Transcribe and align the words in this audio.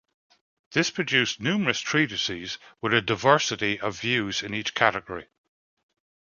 This 0.71 0.89
produced 0.89 1.39
numerous 1.39 1.79
treatises, 1.79 2.57
with 2.81 2.91
a 2.91 3.03
diversity 3.03 3.79
of 3.79 3.99
views, 3.99 4.41
in 4.41 4.51
each 4.51 4.73
category. 4.73 5.27